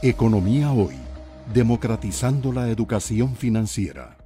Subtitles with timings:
[0.00, 0.94] Economía Hoy,
[1.52, 4.16] democratizando la educación financiera.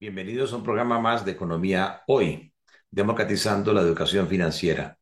[0.00, 2.52] Bienvenidos a un programa más de Economía Hoy,
[2.90, 4.98] democratizando la educación financiera.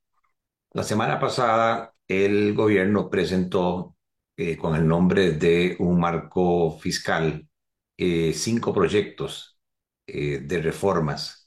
[0.73, 3.97] La semana pasada el gobierno presentó
[4.37, 7.49] eh, con el nombre de un marco fiscal
[7.97, 9.59] eh, cinco proyectos
[10.07, 11.42] eh, de reformas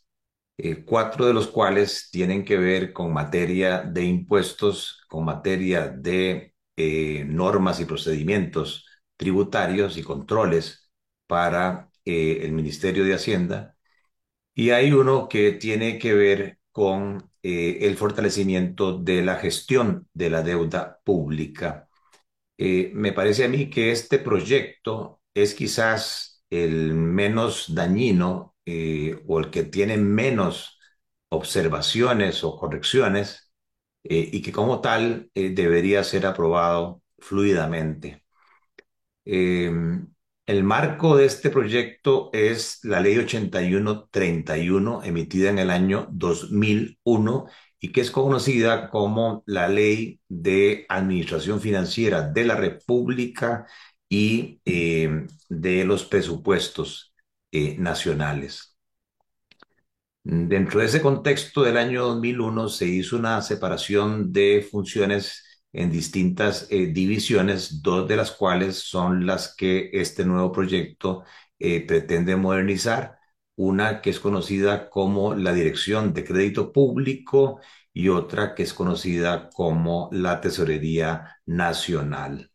[0.57, 6.53] eh, cuatro de los cuales tienen que ver con materia de impuestos, con materia de
[6.77, 8.85] eh, normas y procedimientos
[9.17, 10.89] tributarios y controles
[11.27, 13.75] para eh, el Ministerio de Hacienda.
[14.55, 20.41] Y hay uno que tiene que ver con el fortalecimiento de la gestión de la
[20.43, 21.87] deuda pública.
[22.57, 29.51] me parece a mí que este proyecto es quizás el menos dañino eh, o el
[29.51, 30.79] que tiene menos
[31.29, 33.51] observaciones o correcciones
[34.03, 38.23] eh, y que como tal eh, debería ser aprobado fluidamente.
[39.25, 40.07] Em,
[40.45, 47.47] el marco de este proyecto es la Ley 8131 emitida en el año 2001
[47.79, 53.65] y que es conocida como la Ley de Administración Financiera de la República
[54.09, 57.14] y em, de los presupuestos
[57.55, 58.75] eh, nacionales.
[60.23, 66.67] Dentro de ese contexto del año 2001 se hizo una separación de funciones en distintas
[66.71, 71.23] eh, divisiones, dos de las cuales son las que este nuevo proyecto
[71.59, 73.19] eh, pretende modernizar.
[73.55, 77.59] Una que es conocida como la Dirección de Crédito Público
[77.93, 82.51] y otra que es conocida como la Tesorería Nacional.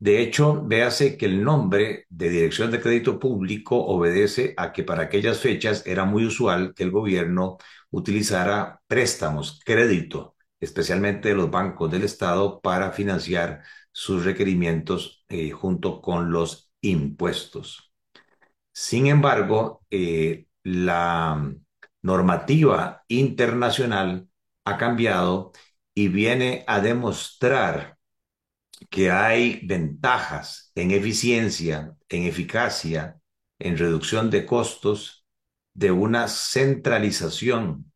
[0.00, 5.04] De hecho, véase que el nombre de Dirección de Crédito Público obedece a que para
[5.04, 7.58] aquellas fechas era muy usual que el gobierno
[7.90, 16.00] utilizara préstamos, crédito, especialmente de los bancos del Estado, para financiar sus requerimientos eh, junto
[16.00, 17.92] con los impuestos.
[18.72, 21.54] Sin embargo, eh, la
[22.02, 24.28] normativa internacional
[24.64, 25.52] ha cambiado
[25.94, 27.98] y viene a demostrar
[28.90, 33.20] que hay ventajas en eficiencia, en eficacia,
[33.58, 35.24] en reducción de costos
[35.74, 37.92] de una centralización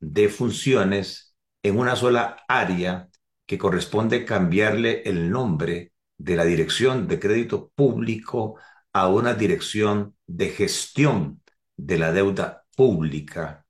[0.00, 3.08] de funciones en una sola área
[3.46, 8.56] que corresponde cambiarle el nombre de la Dirección de Crédito Público
[8.92, 11.42] a una Dirección de Gestión
[11.76, 13.66] de la Deuda Pública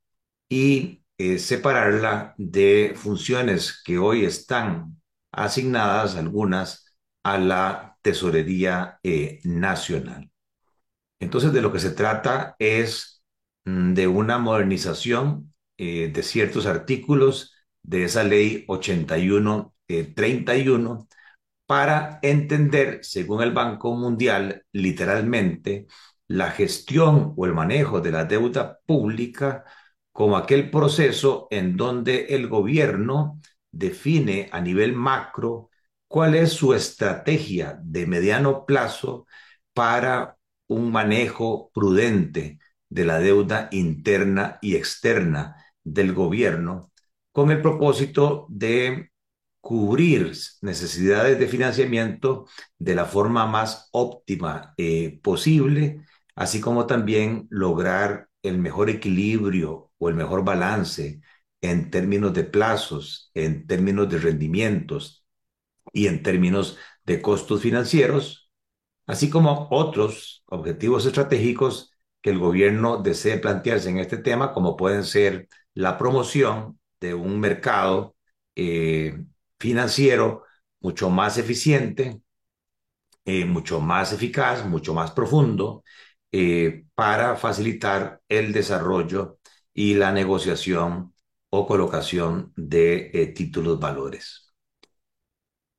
[0.47, 4.98] y eh, separarla de funciones que hoy están
[5.31, 10.31] asignadas algunas a la Tesorería eh, Nacional.
[11.19, 13.23] Entonces, de lo que se trata es
[13.65, 17.53] mm, de una modernización eh, de ciertos artículos
[17.83, 21.05] de esa ley 81-31 eh,
[21.65, 25.85] para entender, según el Banco Mundial, literalmente,
[26.27, 29.65] la gestión o el manejo de la deuda pública
[30.11, 33.39] como aquel proceso en donde el gobierno
[33.71, 35.69] define a nivel macro
[36.07, 39.27] cuál es su estrategia de mediano plazo
[39.73, 40.37] para
[40.67, 42.59] un manejo prudente
[42.89, 46.91] de la deuda interna y externa del gobierno
[47.31, 49.11] con el propósito de
[49.61, 52.47] cubrir necesidades de financiamiento
[52.77, 60.09] de la forma más óptima eh, posible, así como también lograr el mejor equilibrio o
[60.09, 61.21] el mejor balance
[61.61, 65.25] en términos de plazos, en términos de rendimientos
[65.93, 68.49] y en términos de costos financieros,
[69.07, 75.03] así como otros objetivos estratégicos que el gobierno desee plantearse en este tema, como pueden
[75.03, 78.15] ser la promoción de un mercado
[78.55, 79.23] eh,
[79.59, 80.43] financiero
[80.81, 82.21] mucho más eficiente,
[83.25, 85.83] eh, mucho más eficaz, mucho más profundo,
[86.31, 89.39] eh, para facilitar el desarrollo
[89.73, 91.13] y la negociación
[91.49, 94.53] o colocación de eh, títulos valores.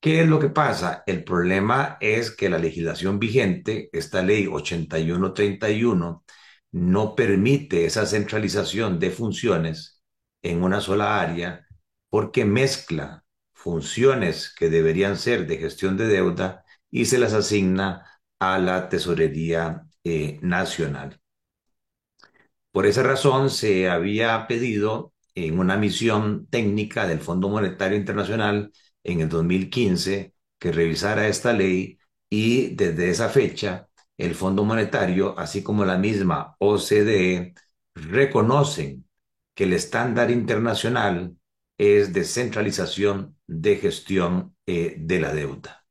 [0.01, 1.03] ¿Qué es lo que pasa?
[1.07, 6.25] El problema es que la legislación vigente, esta ley 8131,
[6.73, 10.03] no permite esa centralización de funciones
[10.43, 11.67] en una sola área
[12.09, 18.07] porque mezcla funciones que deberían ser de gestión de deuda y se las asigna
[18.39, 21.21] a la Tesorería eh, Nacional.
[22.73, 28.73] Por esa razón se había pedido en una misión técnica del Fondo Monetario Internacional
[29.05, 31.99] en el 2015 que revisara esta ley
[32.29, 33.89] y desde esa fecha
[34.19, 37.55] el Fondo Monetario, así como la misma OCDE,
[37.95, 39.09] reconocen
[39.55, 41.37] que el estándar internacional
[41.79, 45.85] es descentralización de gestión eh, de la deuda.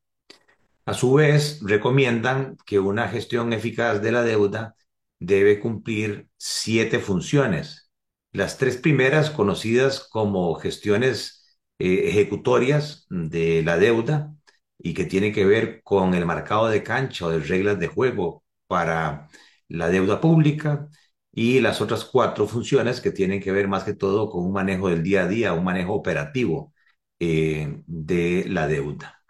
[0.85, 4.75] A su vez, recomiendan que una gestión eficaz de la deuda
[5.19, 7.88] debe cumplir siete funciones.
[8.31, 14.35] Las tres primeras, conocidas como gestiones eh, ejecutorias de la deuda
[14.77, 18.43] y que tienen que ver con el marcado de cancha o de reglas de juego
[18.67, 19.27] para
[19.67, 20.87] la deuda pública
[21.31, 24.89] y las otras cuatro funciones que tienen que ver más que todo con un manejo
[24.89, 26.73] del día a día, un manejo operativo
[27.19, 29.21] eh, de la deuda.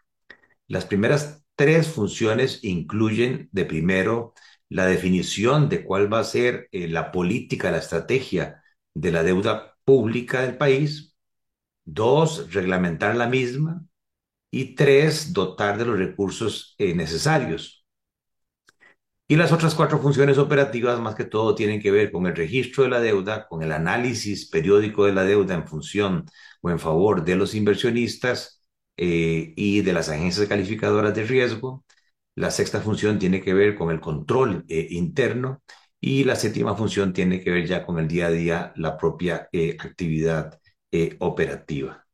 [0.68, 4.34] Las primeras tres funciones incluyen de primero
[4.70, 8.62] la definición de cuál va a ser eh, la política, la estrategia
[9.00, 11.16] de la deuda pública del país.
[11.86, 13.86] Dos, reglamentar la misma.
[14.52, 17.86] Y tres, dotar de los recursos eh, necesarios.
[19.28, 22.84] Y las otras cuatro funciones operativas, más que todo, tienen que ver con el registro
[22.84, 26.26] de la deuda, con el análisis periódico de la deuda en función
[26.62, 28.64] o en favor de los inversionistas
[28.98, 31.86] eh, y de las agencias calificadoras de riesgo,
[32.36, 35.62] la sexta función tiene que ver con el control eh, interno
[36.00, 39.50] y la séptima función tiene que ver ya con el día a día, la propia
[39.52, 40.60] eh, actividad
[40.92, 42.06] eh, operativa.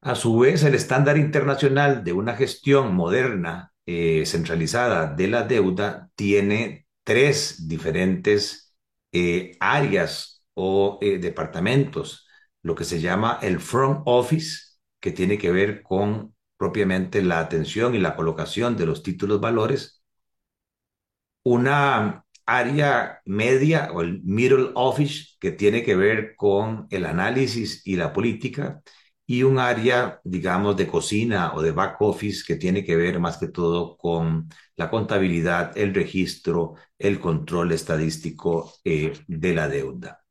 [0.00, 3.72] A su vez, el estándar internacional de una gestión moderna
[4.24, 8.74] centralizada de la deuda tiene tres diferentes
[9.60, 12.28] áreas o departamentos,
[12.62, 17.94] lo que se llama el front office, que tiene que ver con propiamente la atención
[17.94, 19.97] y la colocación de los títulos valores,
[21.48, 27.96] una área media o el middle office que tiene que ver con el análisis y
[27.96, 28.82] la política
[29.26, 33.38] y un área, digamos, de cocina o de back office que tiene que ver más
[33.38, 40.24] que todo con la contabilidad, el registro, el control estadístico eh, de la deuda.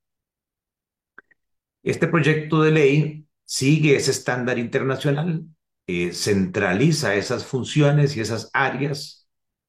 [1.83, 5.45] Este proyecto de ley sigue ese estándar internacional
[5.89, 9.16] eh, centraliza esas funciones y esas áreas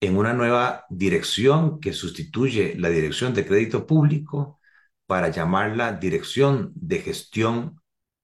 [0.00, 4.61] en una nueva dirección que sustituye la dirección de crédito público
[5.06, 7.81] para llamarla dirección de gestión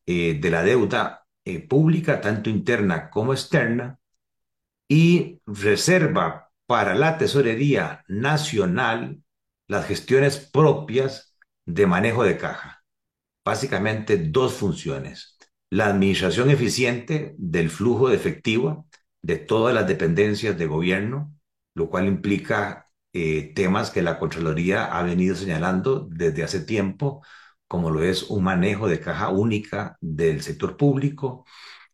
[0.06, 3.98] eh, de la deuda eh, pública, tanto interna como externa,
[4.88, 9.22] y reserva para la Tesorería Nacional
[9.66, 12.84] las gestiones propias de manejo de caja.
[13.44, 15.34] Básicamente dos funciones
[15.74, 18.86] la administración eficiente del flujo de efectivo
[19.22, 21.34] de todas las dependencias de gobierno,
[21.74, 27.24] lo cual implica eh, temas que la Contraloría ha venido señalando desde hace tiempo,
[27.68, 31.44] como lo es un manejo de caja única del sector público,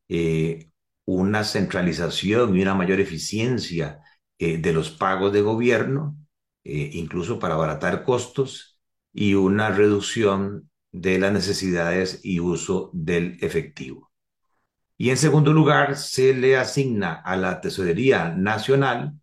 [0.09, 0.71] eh,
[1.05, 4.01] una centralización y una mayor eficiencia
[4.39, 6.17] eh, de los pagos de gobierno,
[6.63, 8.79] incluso para abaratar costos,
[9.13, 14.11] y una reducción de las necesidades y uso del efectivo.
[14.97, 19.20] Y en segundo lugar, se le asigna a la Tesorería Nacional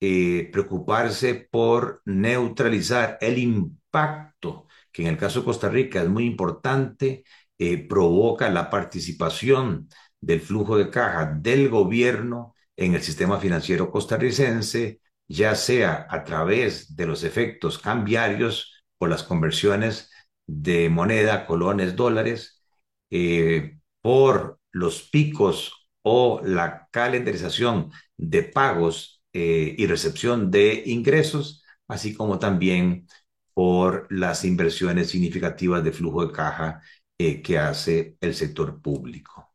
[0.00, 6.24] eh, preocuparse por neutralizar el impacto que en el caso de Costa Rica es muy
[6.26, 7.24] importante,
[7.58, 9.88] eh, provoca la participación
[10.20, 16.96] del flujo de caja del gobierno en el sistema financiero costarricense, ya sea a través
[16.96, 20.10] de los efectos cambiarios o las conversiones
[20.46, 22.62] de moneda, colones, dólares,
[23.10, 32.14] eh, por los picos o la calendarización de pagos eh, y recepción de ingresos, así
[32.14, 33.06] como también
[33.54, 36.80] por las inversiones significativas de flujo de caja
[37.18, 39.52] eh, que hace el sector público.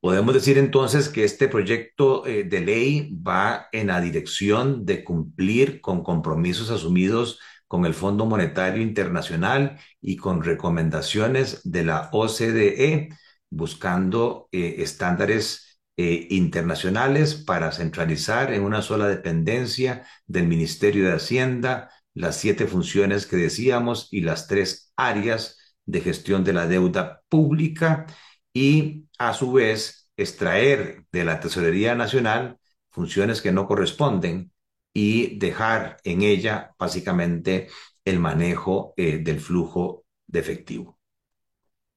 [0.00, 6.04] Podemos decir entonces que este proyecto de ley va en la dirección de cumplir con
[6.04, 13.10] compromisos asumidos con el Fondo Monetario Internacional y con recomendaciones de la OCDE,
[13.50, 21.90] buscando eh, estándares eh, internacionales para centralizar en una sola dependencia del Ministerio de Hacienda
[22.14, 28.06] las siete funciones que decíamos y las tres áreas de gestión de la deuda pública
[28.52, 32.58] y a su vez extraer de la Tesorería Nacional
[32.90, 34.52] funciones que no corresponden
[34.94, 37.68] y dejar en ella básicamente
[38.04, 40.95] el manejo eh, del flujo de efectivo.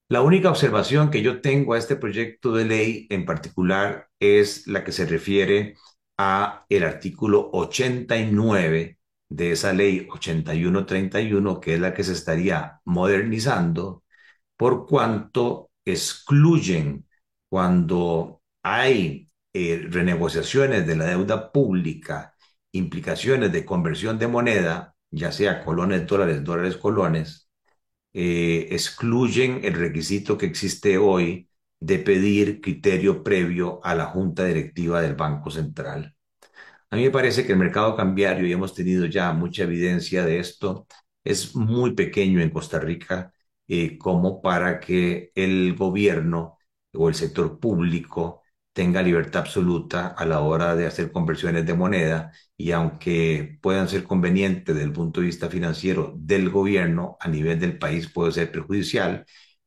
[0.09, 4.83] La única observación que yo tengo a este proyecto de ley en particular es la
[4.83, 5.75] que se refiere
[6.17, 8.97] a el artículo 89
[9.29, 14.03] de esa ley 8131, que es la que se estaría modernizando,
[14.57, 17.07] por cuanto excluyen
[17.49, 22.35] cuando hay eh, renegociaciones de la deuda pública
[22.71, 27.48] implicaciones de conversión de moneda, ya sea colones, dólares, dólares, colones,
[28.13, 31.49] eh, excluyen el requisito que existe hoy
[31.79, 36.15] de pedir criterio previo a la junta directiva del Banco Central.
[36.89, 40.39] A mí me parece que el mercado cambiario, y hemos tenido ya mucha evidencia de
[40.39, 40.87] esto,
[41.23, 43.33] es muy pequeño en Costa Rica
[43.67, 46.57] eh, como para que el gobierno
[46.93, 48.38] o el sector público
[48.79, 54.05] tenga libertad absoluta a la hora de hacer conversiones de moneda y aunque puedan ser
[54.05, 58.53] convenientes desde el punto de vista financiero del gobierno, a nivel del país puede ser
[58.53, 59.25] perjudicial.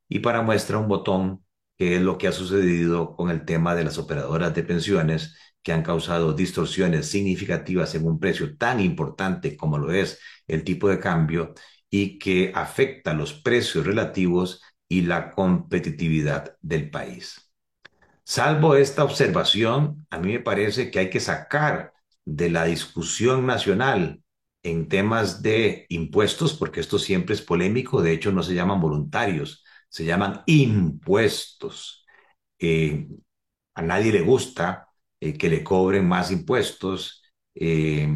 [0.09, 1.45] Y para muestra un botón,
[1.76, 5.73] que es lo que ha sucedido con el tema de las operadoras de pensiones, que
[5.73, 10.99] han causado distorsiones significativas en un precio tan importante como lo es el tipo de
[10.99, 11.52] cambio
[11.90, 17.41] y que afecta los precios relativos y la competitividad del país.
[18.25, 21.93] Salvo esta observación, a mí me parece que hay que sacar
[22.25, 24.23] de la discusión nacional
[24.62, 29.64] en temas de impuestos, porque esto siempre es polémico, de hecho no se llaman voluntarios,
[29.88, 32.07] se llaman impuestos.
[32.59, 33.09] Eh,
[33.75, 34.88] a nadie le gusta
[35.21, 37.23] eh, que le cobren más impuestos,
[37.55, 38.09] eh,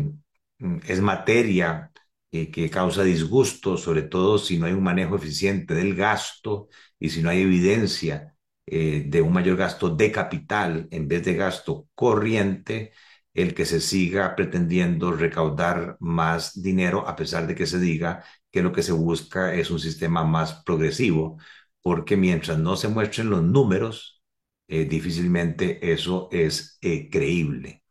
[0.86, 1.92] es materia
[2.30, 7.22] que causa disgusto, sobre todo si no hay un manejo eficiente del gasto y si
[7.22, 8.35] no hay evidencia
[8.66, 12.92] eh, de un mayor gasto de capital en vez de gasto corriente,
[13.34, 18.62] el que se siga pretendiendo recaudar más dinero, a pesar de que se diga que
[18.62, 21.38] lo que se busca es un sistema más progresivo,
[21.82, 24.22] porque mientras no se muestren los números,
[24.68, 27.84] eh, difícilmente eso es eh, creíble.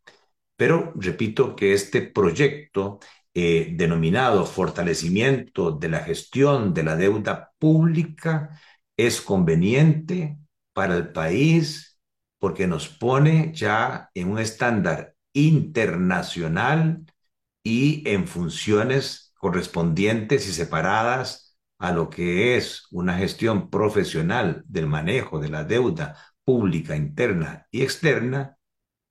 [0.56, 3.00] Pero repito que este proyecto
[3.34, 8.58] denominado fortalecimiento de la gestión de la deuda pública
[8.96, 10.38] es conveniente,
[10.76, 11.98] para el país
[12.38, 17.06] porque nos pone ya en un estándar internacional
[17.64, 25.40] y en funciones correspondientes y separadas a lo que es una gestión profesional del manejo
[25.40, 28.58] de la deuda pública interna y externa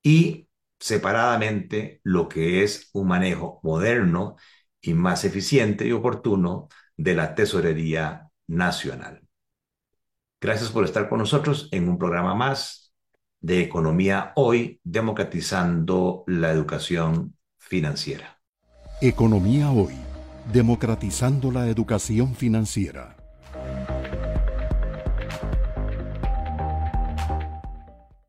[0.04, 4.36] y separadamente lo que es un manejo moderno
[4.82, 9.25] y más eficiente y oportuno de la tesorería nacional.
[10.42, 12.94] Gracias por estar con nosotros en un programa más
[13.42, 18.40] de Economía Hoy, democratizando la educación financiera.
[19.02, 19.96] Economía Hoy,
[20.52, 23.15] democratizando la educación financiera.